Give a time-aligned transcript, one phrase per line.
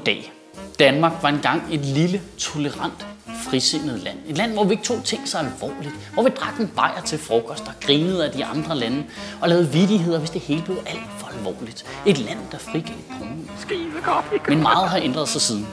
[0.00, 0.32] Goddag.
[0.78, 3.06] Danmark var engang et lille, tolerant,
[3.50, 4.18] frisindet land.
[4.26, 5.94] Et land, hvor vi ikke tog ting så alvorligt.
[6.12, 9.04] Hvor vi drak en bajer til frokost og grinede af de andre lande.
[9.40, 11.86] Og lavede vidigheder, hvis det hele blev alt for alvorligt.
[12.06, 13.50] Et land, der frigav pungen.
[14.48, 15.66] Men meget har ændret sig siden.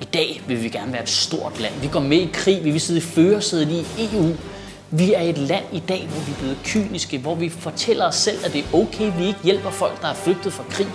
[0.00, 1.74] I dag vil vi gerne være et stort land.
[1.80, 4.36] Vi går med i krig, vi vil sidde i førersædet i EU.
[4.90, 8.14] Vi er et land i dag, hvor vi er blevet kyniske, hvor vi fortæller os
[8.14, 10.88] selv, at det er okay, vi ikke hjælper folk, der er flygtet fra krig.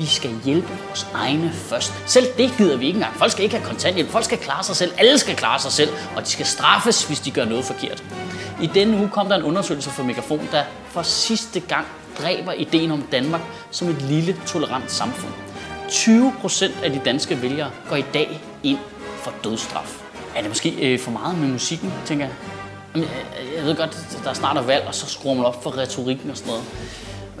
[0.00, 1.92] Vi skal hjælpe vores egne først.
[2.06, 3.16] Selv det gider vi ikke engang.
[3.16, 4.10] Folk skal ikke have kontanthjælp.
[4.10, 4.92] Folk skal klare sig selv.
[4.98, 5.90] Alle skal klare sig selv.
[6.16, 8.04] Og de skal straffes, hvis de gør noget forkert.
[8.62, 11.86] I denne uge kom der en undersøgelse fra Megafon, der for sidste gang
[12.18, 15.32] dræber ideen om Danmark som et lille, tolerant samfund.
[15.88, 18.78] 20 procent af de danske vælgere går i dag ind
[19.16, 20.02] for dødsstraf.
[20.36, 22.34] Er det måske øh, for meget med musikken, tænker jeg?
[22.94, 25.62] Jamen, jeg, jeg ved godt, der er snart er valg, og så skruer man op
[25.62, 26.64] for retorikken og sådan noget.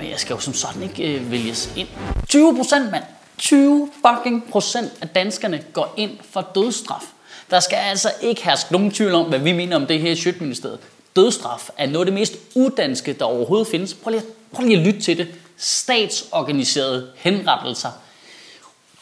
[0.00, 1.88] Men jeg skal jo som sådan ikke øh, vælges ind.
[2.28, 3.04] 20 procent, mand!
[3.38, 7.02] 20 fucking procent af danskerne går ind for dødsstraf.
[7.50, 10.16] Der skal altså ikke herske nogen tvivl om, hvad vi mener om det her i
[10.16, 10.78] Sjøtministeriet.
[11.16, 13.94] Dødsstraf er noget af det mest udanske, der overhovedet findes.
[13.94, 15.28] Prøv lige, prøv lige at lytte til det.
[15.56, 17.90] Statsorganiserede henrettelser.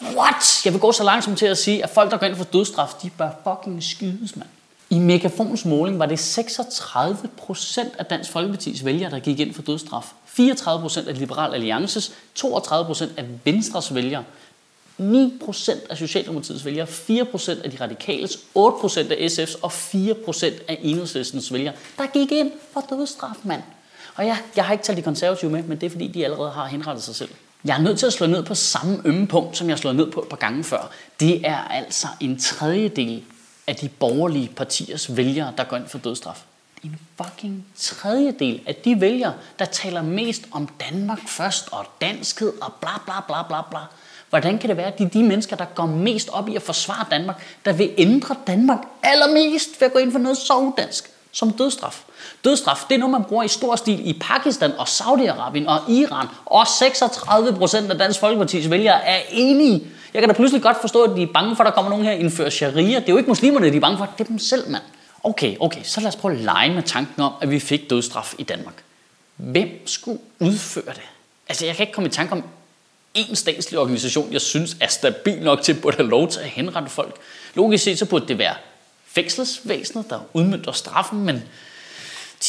[0.03, 0.65] What?
[0.65, 2.93] Jeg vil gå så langsomt til at sige, at folk, der går ind for dødsstraf,
[3.03, 4.49] de bør fucking skydes, mand.
[4.91, 9.63] I Megafons måling var det 36 procent af Dansk Folkepartis vælgere, der gik ind for
[9.63, 10.13] dødsstraf.
[10.39, 14.25] 34 procent af Liberal Alliances, 32 procent af Venstres vælgere,
[14.99, 19.73] 9 procent af Socialdemokratiets vælgere, 4 procent af de radikales, 8 procent af SF's og
[19.73, 23.63] 4 procent af Enhedslistens vælgere, der gik ind for dødsstraf, mand.
[24.15, 26.51] Og ja, jeg har ikke talt de konservative med, men det er fordi, de allerede
[26.51, 27.31] har henrettet sig selv.
[27.65, 29.97] Jeg er nødt til at slå ned på samme ømme punkt, som jeg har slået
[29.97, 30.91] ned på et par gange før.
[31.21, 33.23] Det er altså en tredjedel
[33.67, 36.45] af de borgerlige partiers vælgere, der går ind for dødsstraf.
[36.85, 42.73] En fucking tredjedel af de vælgere, der taler mest om Danmark først og danskhed og
[42.81, 43.79] bla bla bla bla bla.
[44.31, 46.63] Hvordan kan det være, at de er de mennesker, der går mest op i at
[46.63, 51.11] forsvare Danmark, der vil ændre Danmark allermest ved at gå ind for noget så udansk
[51.33, 52.05] som dødsstraf?
[52.45, 56.27] Dødsstraf, det er noget, man bruger i stor stil i Pakistan og Saudi-Arabien og Iran.
[56.47, 59.87] Og 36 procent af Dansk Folkeparti's vælgere er enige.
[60.15, 62.05] Jeg kan da pludselig godt forstå, at de er bange for, at der kommer nogen
[62.05, 62.99] her og indfører sharia.
[62.99, 64.09] Det er jo ikke muslimerne, de er bange for.
[64.19, 64.83] Det er dem selv, mand.
[65.25, 68.35] Okay, okay, så lad os prøve at lege med tanken om, at vi fik dødsstraf
[68.39, 68.83] i Danmark.
[69.37, 71.09] Hvem skulle udføre det?
[71.49, 72.45] Altså, jeg kan ikke komme i tanke om
[73.15, 76.91] en statslig organisation, jeg synes er stabil nok til at have lov til at henrette
[76.91, 77.17] folk.
[77.55, 78.55] Logisk set, så burde det være
[79.07, 81.43] fængselsvæsenet, der udmyndter straffen, men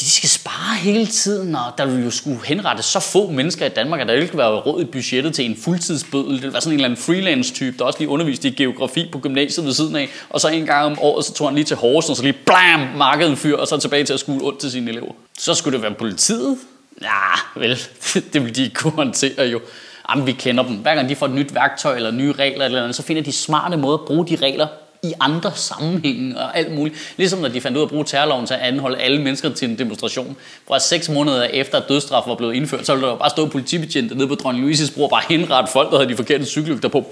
[0.06, 3.70] de skal spare hele tiden, og der vil jo skulle henrette så få mennesker i
[3.70, 6.36] Danmark, at der ikke være råd i budgettet til en fuldtidsbødel.
[6.36, 9.20] Det var være sådan en eller anden freelance-type, der også lige underviste i geografi på
[9.20, 11.78] gymnasiet ved siden af, og så en gang om året, så tog han lige til
[11.78, 14.60] Horsens, og så lige blam, markedet en fyr, og så tilbage til at skule ondt
[14.60, 15.12] til sine elever.
[15.40, 16.58] Så skulle det være politiet?
[17.02, 17.80] Ja, vel,
[18.34, 19.62] det vil de ikke kunne håndtere jo.
[20.10, 20.76] Jamen, vi kender dem.
[20.76, 23.32] Hver gang de får et nyt værktøj eller nye regler, eller andet, så finder de
[23.32, 24.68] smarte måder at bruge de regler
[25.04, 27.14] i andre sammenhænge og alt muligt.
[27.18, 29.70] Ligesom når de fandt ud af at bruge terrorloven til at anholde alle mennesker til
[29.70, 30.38] en demonstration.
[30.68, 34.16] Fra seks måneder efter at dødsstraf var blevet indført, så ville der bare stå politibetjente
[34.16, 37.06] nede på Dronning Louise's bro og bare henrette folk, der havde de forkerte cykellygter på.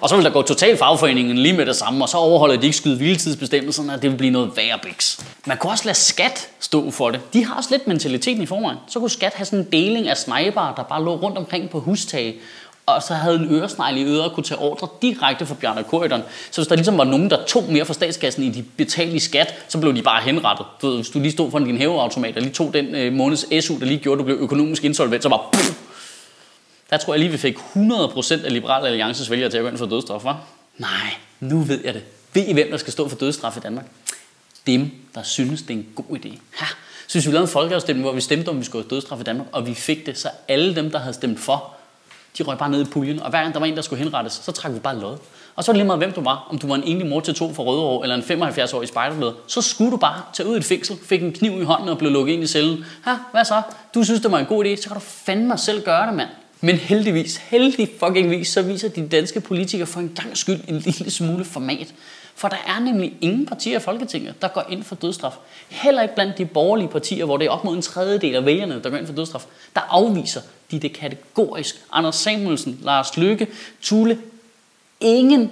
[0.00, 2.66] Og så vil der gå total fagforeningen lige med det samme, og så overholder de
[2.66, 5.20] ikke skyde hviletidsbestemmelserne, og det vil blive noget værre biks.
[5.46, 7.20] Man kunne også lade skat stå for det.
[7.32, 8.78] De har også lidt mentaliteten i forvejen.
[8.88, 11.80] Så kunne skat have sådan en deling af sniper, der bare lå rundt omkring på
[11.80, 12.34] hustage,
[12.86, 16.22] og så havde en øresnegl i øret og kunne tage ordre direkte fra Bjarne Korydon.
[16.50, 19.54] Så hvis der ligesom var nogen, der tog mere fra statskassen i de betalte skat,
[19.68, 20.66] så blev de bare henrettet.
[20.82, 23.64] Du ved, hvis du lige stod for din hæveautomat og lige tog den øh, måneds
[23.64, 25.72] SU, der lige gjorde, at du blev økonomisk insolvent, så var pff,
[26.90, 29.78] der tror jeg lige, vi fik 100% af Liberale Alliances vælgere til at gå ind
[29.78, 30.40] for dødsstraf, var?
[30.78, 32.02] Nej, nu ved jeg det.
[32.34, 33.84] Ved I, hvem der skal stå for dødsstraf i Danmark?
[34.66, 36.28] Dem, der synes, det er en god idé.
[36.50, 36.66] Ha!
[37.06, 39.22] Så hvis vi lavede en folkeafstemning, hvor vi stemte om, vi skulle have dødsstraf i
[39.22, 41.75] Danmark, og vi fik det, så alle dem, der havde stemt for,
[42.38, 44.32] de røg bare ned i puljen, og hver gang der var en, der skulle henrettes,
[44.32, 45.16] så trak vi bare lod.
[45.56, 46.46] Og så var det lige meget, hvem du var.
[46.50, 49.62] Om du var en enlig mor til to fra Rødovre, eller en 75-årig spejderleder, så
[49.62, 52.10] skulle du bare tage ud i et fængsel, fik en kniv i hånden og blev
[52.10, 52.84] lukket ind i cellen.
[53.04, 53.62] Ha, hvad så?
[53.94, 56.28] Du synes, det var en god idé, så kan du fandme selv gøre det, mand.
[56.66, 60.78] Men heldigvis, heldig fucking vis, så viser de danske politikere for en gang skyld en
[60.78, 61.94] lille smule format.
[62.34, 65.32] For der er nemlig ingen partier i Folketinget, der går ind for dødsstraf.
[65.68, 68.80] Heller ikke blandt de borgerlige partier, hvor det er op mod en tredjedel af vælgerne,
[68.84, 69.44] der går ind for dødsstraf.
[69.74, 70.40] Der afviser
[70.70, 71.82] de det kategorisk.
[71.92, 73.46] Anders Samuelsen, Lars Løkke,
[73.82, 74.18] Tule.
[75.00, 75.50] Ingen,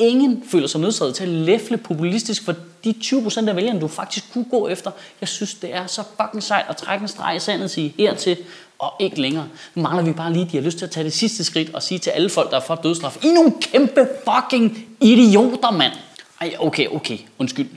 [0.00, 2.54] ingen føler sig nødsaget til at læfle populistisk for
[2.84, 4.90] de 20% af vælgerne, du faktisk kunne gå efter.
[5.20, 7.94] Jeg synes, det er så fucking sejt at trække en streg i sandet og sige
[7.98, 8.36] hertil
[8.78, 9.48] og ikke længere.
[9.74, 11.82] Nu mangler vi bare lige, de har lyst til at tage det sidste skridt og
[11.82, 15.92] sige til alle folk, der er for dødsstraf, I er nogle kæmpe fucking idioter, mand.
[16.40, 17.68] Ej, okay, okay, undskyld,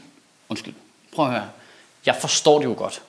[0.50, 0.74] undskyld.
[1.16, 1.50] Prøv at høre.
[2.06, 3.02] Jeg forstår det jo godt.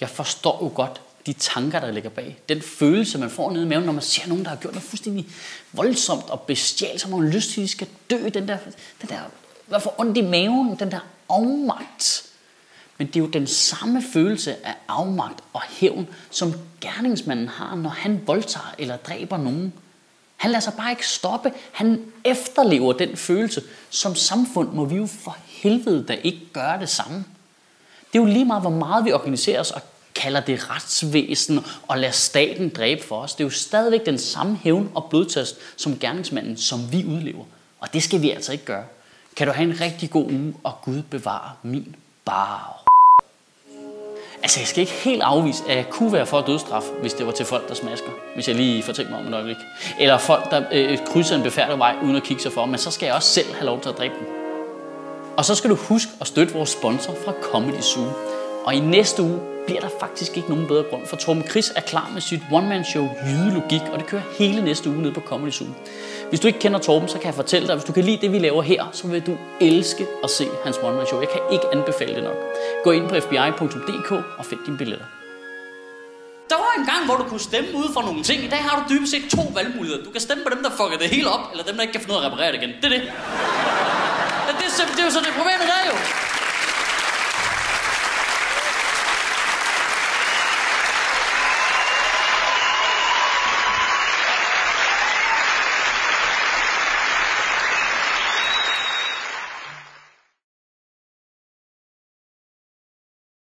[0.00, 2.38] Jeg forstår jo godt, de tanker, der ligger bag.
[2.48, 4.88] Den følelse, man får nede i maven, når man ser nogen, der har gjort noget
[4.88, 5.26] fuldstændig
[5.72, 8.28] voldsomt og bestialt, som man har lyst til, at de skal dø.
[8.34, 8.56] Den der,
[9.00, 9.18] den der,
[9.66, 12.26] hvad for ondt i maven, den der afmagt.
[12.98, 17.90] Men det er jo den samme følelse af afmagt og hævn, som gerningsmanden har, når
[17.90, 19.72] han voldtager eller dræber nogen.
[20.36, 21.52] Han lader sig bare ikke stoppe.
[21.72, 23.62] Han efterlever den følelse.
[23.90, 27.24] Som samfund må vi jo for helvede da ikke gøre det samme.
[28.12, 29.82] Det er jo lige meget, hvor meget vi organiserer os og
[30.20, 33.34] kalder det retsvæsen og lader staten dræbe for os.
[33.34, 37.44] Det er jo stadigvæk den samme hævn og blodtørst som gerningsmanden, som vi udlever.
[37.80, 38.84] Og det skal vi altså ikke gøre.
[39.36, 42.84] Kan du have en rigtig god uge, og Gud bevare min bar.
[44.42, 47.32] Altså, jeg skal ikke helt afvise, at jeg kunne være for dødstraf, hvis det var
[47.32, 48.08] til folk, der smasker.
[48.34, 49.56] Hvis jeg lige fortæller mig om et øjeblik.
[49.98, 52.66] Eller folk, der øh, krydser en befærdet vej, uden at kigge sig for.
[52.66, 54.26] Men så skal jeg også selv have lov til at dræbe dem.
[55.36, 58.06] Og så skal du huske at støtte vores sponsor fra Comedy Zoo.
[58.64, 59.40] Og i næste uge
[59.70, 63.08] bliver der faktisk ikke nogen bedre grund, for Torben Chris er klar med sit one-man-show
[63.26, 65.66] Jydelogik, og det kører hele næste uge ned på Comedy Zoo.
[66.28, 68.20] Hvis du ikke kender Torben, så kan jeg fortælle dig, at hvis du kan lide
[68.20, 71.20] det, vi laver her, så vil du elske at se hans one-man-show.
[71.20, 72.38] Jeg kan ikke anbefale det nok.
[72.84, 75.06] Gå ind på fbi.dk og find dine billetter.
[76.50, 78.38] Der var en gang, hvor du kunne stemme ud for nogle ting.
[78.44, 80.04] I dag har du dybest set to valgmuligheder.
[80.04, 82.00] Du kan stemme på dem, der fucker det hele op, eller dem, der ikke kan
[82.00, 82.72] finde ud af at reparere det igen.
[82.80, 83.02] Det er det.
[84.60, 85.96] det, er, det er jo så det problemet, der er jo.